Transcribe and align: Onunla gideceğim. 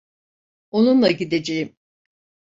Onunla 0.71 1.11
gideceğim. 1.11 1.75